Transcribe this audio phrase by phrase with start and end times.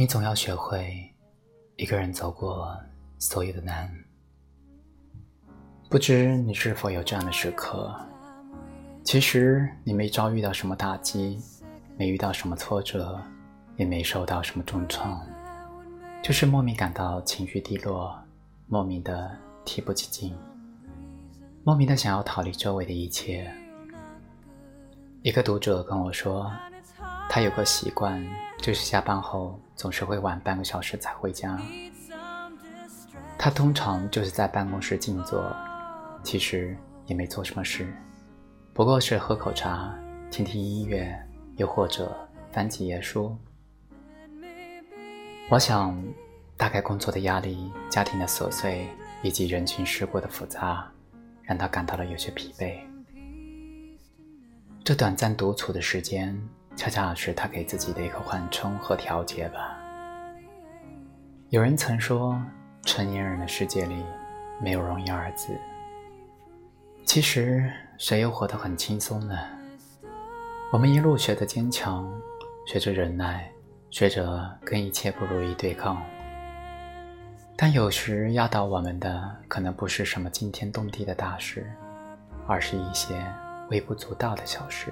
[0.00, 1.14] 你总要学会
[1.76, 2.74] 一个人走过
[3.18, 3.86] 所有的难。
[5.90, 7.94] 不知你是否有这样的时刻？
[9.04, 11.38] 其实你没遭遇到什么打击，
[11.98, 13.22] 没遇到什么挫折，
[13.76, 15.20] 也没受到什么重创，
[16.22, 18.18] 就是莫名感到情绪低落，
[18.68, 19.30] 莫名的
[19.66, 20.34] 提不起劲，
[21.62, 23.52] 莫名的想要逃离周围的一切。
[25.20, 26.50] 一个读者跟我说，
[27.28, 28.26] 他有个习惯，
[28.60, 31.60] 就是下班后总是会晚半个小时才回家。
[33.38, 35.50] 他通常就是在办公室静坐，
[36.22, 37.90] 其实也没做什么事。
[38.74, 39.94] 不过是喝口茶、
[40.30, 41.18] 听听音乐，
[41.56, 42.14] 又或者
[42.52, 43.36] 翻几页书。
[45.48, 46.00] 我想，
[46.56, 48.86] 大概工作的压力、家庭的琐碎
[49.22, 50.86] 以及人情世故的复杂，
[51.42, 52.78] 让他感到了有些疲惫。
[54.84, 56.38] 这短暂独处的时间，
[56.80, 59.76] 恰恰是他给自己的一个缓冲和调节吧。
[61.50, 62.40] 有人曾说，
[62.86, 64.02] 成年人的世界里，
[64.62, 65.54] 没有容易二字。
[67.04, 69.36] 其实，谁又活得很轻松呢？
[70.72, 72.10] 我们一路学着坚强，
[72.66, 73.52] 学着忍耐，
[73.90, 76.02] 学着跟一切不如意对抗。
[77.58, 81.70] 但有时压倒我们的，可能不是什么惊天动地的大事，
[82.46, 83.22] 而是一些
[83.68, 84.90] 微不足道的小事。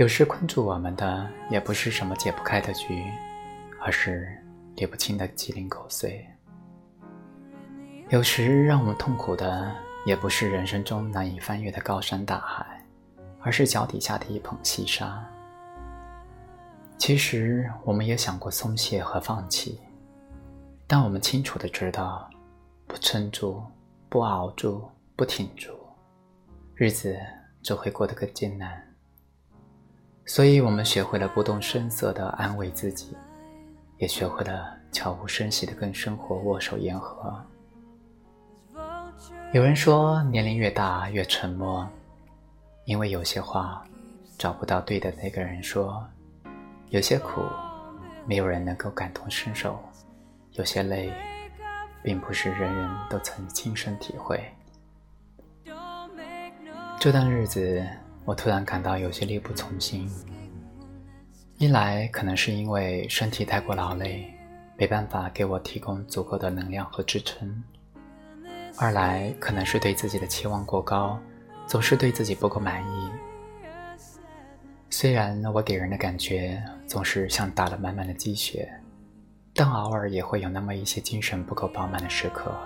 [0.00, 3.04] 有时困住我们的，也不是什么解不开的局，
[3.82, 4.34] 而是
[4.74, 6.26] 理不清的鸡零狗碎。
[8.08, 9.70] 有时让我们痛苦的。
[10.06, 12.82] 也不是人生中难以翻越的高山大海，
[13.42, 15.22] 而是脚底下的一捧细沙。
[16.96, 19.78] 其实，我们也想过松懈和放弃，
[20.86, 22.30] 但我们清楚的知道，
[22.86, 23.62] 不撑住、
[24.08, 25.78] 不熬住、不挺住，
[26.74, 27.14] 日子
[27.62, 28.82] 只会过得更艰难。
[30.32, 33.16] 所以，我们学会了不动声色的安慰自己，
[33.98, 37.44] 也学会了悄无声息的跟生活握手言和。
[39.52, 41.84] 有人说，年龄越大越沉默，
[42.84, 43.84] 因为有些话
[44.38, 46.00] 找不到对的那个人说；
[46.90, 47.42] 有些苦，
[48.24, 49.72] 没有人能够感同身受；
[50.52, 51.12] 有些累，
[52.04, 54.40] 并不是人人都曾亲身体会。
[57.00, 57.84] 这段日子，
[58.30, 60.08] 我突然感到有些力不从心。
[61.58, 64.32] 一来，可能是因为身体太过劳累，
[64.76, 67.60] 没办法给我提供足够的能量和支撑。
[68.76, 71.18] 二来可能是对自己的期望过高，
[71.66, 73.10] 总是对自己不够满意。
[74.90, 78.72] 虽然我给人的感觉总是像打了满满的鸡血，
[79.52, 82.56] 但偶尔也会有那么一些精神不够饱满的时刻。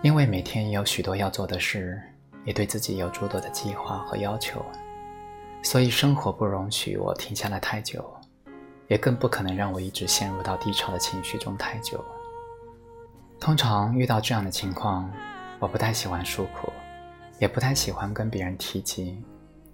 [0.00, 2.00] 因为每天有许多要做的事，
[2.44, 4.64] 也对自己有诸多的计划和要求，
[5.62, 8.04] 所以生活不容许我停下来太久，
[8.88, 12.04] 也更不可能让我一直陷入到低潮的情绪中太久。
[13.38, 15.10] 通常遇到这样的情况，
[15.58, 16.72] 我不太喜欢诉苦，
[17.38, 19.22] 也不太喜欢跟别人提及，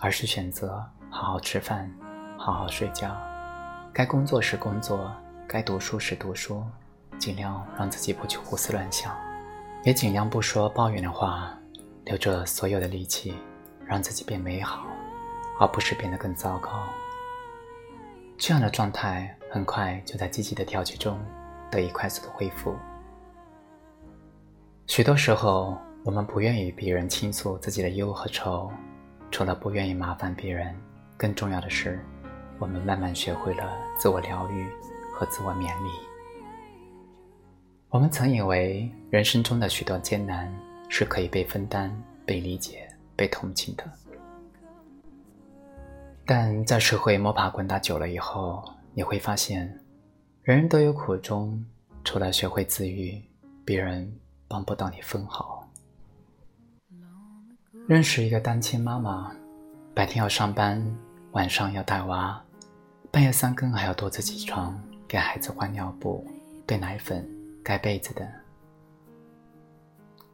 [0.00, 1.90] 而是选择好好吃饭，
[2.36, 3.16] 好好睡觉，
[3.92, 5.10] 该工作时工作，
[5.46, 6.62] 该读书时读书，
[7.18, 9.14] 尽量让自己不去胡思乱想，
[9.82, 11.56] 也尽量不说抱怨的话，
[12.04, 13.34] 留着所有的力气，
[13.86, 14.86] 让自己变美好，
[15.58, 16.84] 而不是变得更糟糕。
[18.36, 21.18] 这样的状态很快就在积极的调节中
[21.70, 22.74] 得以快速的恢复。
[24.86, 28.70] 许多时候，我们不愿与别人倾诉自己的忧和愁，
[29.30, 30.76] 除了不愿意麻烦别人，
[31.16, 31.98] 更重要的是，
[32.58, 34.66] 我们慢慢学会了自我疗愈
[35.12, 35.90] 和自我勉励。
[37.88, 40.52] 我们曾以为人生中的许多艰难
[40.96, 41.92] 是可以被分担、
[42.24, 43.84] 被理解、被同情的，
[46.24, 48.62] 但在社会摸爬滚打久了以后，
[48.92, 49.66] 你会发现，
[50.44, 51.66] 人人都有苦衷，
[52.04, 53.20] 除了学会自愈，
[53.64, 54.08] 别人。
[54.46, 55.68] 帮不到你分毫。
[57.88, 59.34] 认识一个单亲妈妈，
[59.94, 60.80] 白天要上班，
[61.32, 62.40] 晚上要带娃，
[63.10, 66.24] 半夜三更还要独自起床给孩子换尿布、
[66.66, 67.28] 兑奶粉、
[67.64, 68.43] 盖被子等。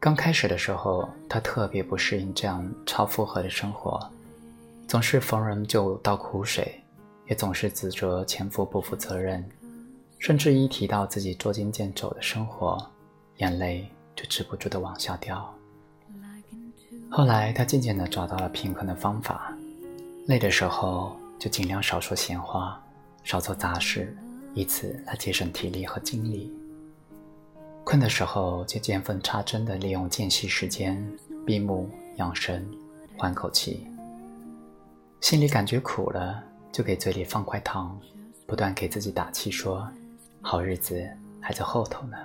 [0.00, 4.00] 刚开始的时候，他特别不适应这样超负荷的生活，
[4.88, 6.82] 总是逢人就倒苦水，
[7.28, 9.46] 也总是指责前夫不负责任，
[10.18, 12.90] 甚至一提到自己捉襟见肘的生活，
[13.36, 13.88] 眼泪。
[14.16, 15.50] 就止不住的往下掉。
[17.10, 19.56] 后来，他渐渐的找到了平衡的方法，
[20.26, 22.78] 累的时候就尽量少说闲话，
[23.24, 24.14] 少做杂事，
[24.52, 26.52] 以此来节省体力和精力。
[27.84, 31.04] 困的时候就见缝插针的利用间隙时间
[31.44, 32.64] 闭目养神，
[33.16, 33.86] 缓口气。
[35.20, 37.98] 心里感觉苦了，就给嘴里放块糖，
[38.46, 39.86] 不断给自己打气，说
[40.40, 41.04] ：“好日子
[41.40, 42.16] 还在后头呢。”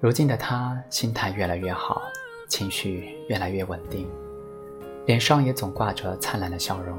[0.00, 2.02] 如今的他心态越来越好，
[2.48, 4.06] 情绪越来越稳定，
[5.06, 6.96] 脸上也总挂着灿烂的笑容。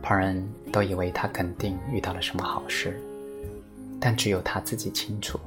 [0.00, 3.00] 旁人都以为他肯定遇到了什么好事，
[4.00, 5.38] 但只有他自己清楚，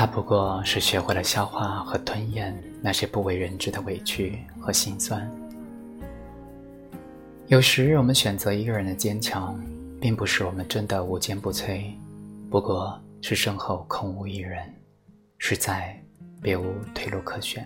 [0.00, 5.30] 他不过是学会了消化和吞咽那些不为人知的委屈和心酸。
[7.48, 9.62] 有时我们选择一个人的坚强，
[10.00, 11.92] 并不是我们真的无坚不摧，
[12.48, 14.74] 不过是身后空无一人，
[15.36, 16.02] 实在
[16.40, 17.62] 别无退路可选。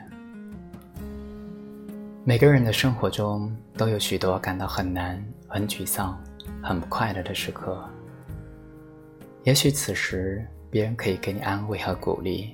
[2.25, 5.25] 每个人的生活中都有许多感到很难。
[5.47, 6.21] 很沮丧、
[6.61, 7.89] 很不快乐的时刻，
[9.45, 12.53] 也许此时别人可以给你安慰和鼓励，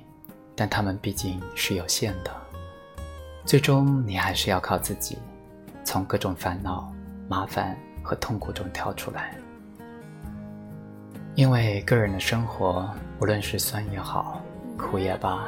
[0.55, 2.29] 但他们毕竟是有限的。
[3.45, 5.17] 最终，你还是要靠自己，
[5.83, 6.93] 从各种烦恼、
[7.27, 9.35] 麻烦和痛苦中跳出来。
[11.33, 12.87] 因为个人的生活，
[13.19, 14.39] 无论是酸也好、
[14.77, 15.47] 苦也罢，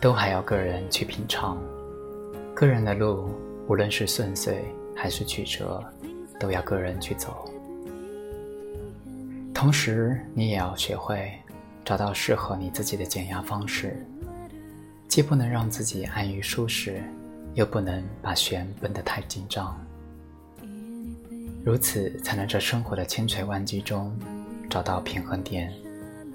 [0.00, 1.58] 都还要个人去品尝。
[2.54, 3.28] 个人的路，
[3.66, 4.64] 无论是顺遂
[4.96, 5.84] 还是曲折。
[6.40, 7.52] 都要个人去走，
[9.52, 11.30] 同时你也要学会
[11.88, 13.96] 找到适合你自己的减压方式，
[15.08, 17.02] 既不能让自己安于舒适，
[17.54, 19.74] 又不能把弦绷得太紧张，
[21.64, 24.14] 如此才能在生活的千锤万击中
[24.68, 25.72] 找到平衡点，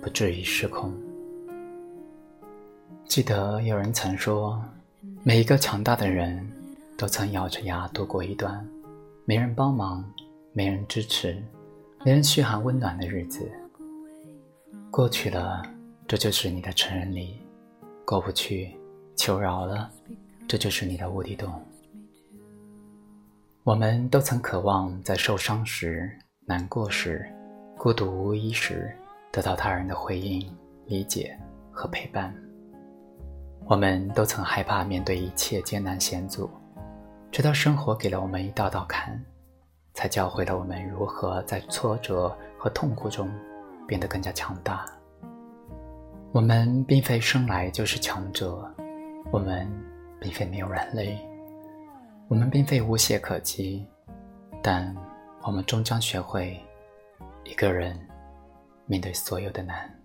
[0.01, 0.91] 不至于失控。
[3.05, 4.59] 记得有人曾说，
[5.21, 6.51] 每一个强大的人
[6.97, 8.67] 都曾咬着牙度过一段。
[9.23, 10.03] 没人帮忙，
[10.51, 11.37] 没人支持，
[12.03, 13.47] 没人嘘寒问暖的日子，
[14.95, 15.63] 过去了，
[16.07, 17.41] 这就是你的成人礼；
[18.05, 18.77] 过不去，
[19.15, 19.89] 求饶了，
[20.47, 21.51] 这就是你的无底洞。
[23.63, 27.27] 我们都曾渴望在受伤时、难过时、
[27.75, 28.95] 孤独无依时，
[29.31, 30.47] 得到他人的回应、
[30.85, 31.35] 理解
[31.71, 32.31] 和陪伴。
[33.65, 36.47] 我们都曾害怕面对一切艰难险阻。
[37.31, 39.19] 直到生活给了我们一道道坎，
[39.95, 43.27] 才教会了我们如何在挫折和痛苦中
[43.87, 44.85] 变得更加强大。
[46.31, 48.67] 我们并非生来就是强者，
[49.31, 49.69] 我们
[50.19, 51.17] 并非没有软肋，
[52.27, 53.85] 我们并非无懈可击，
[54.61, 54.95] 但
[55.43, 56.59] 我们终将学会
[57.43, 57.99] 一个人
[58.85, 60.02] 面对所有的难。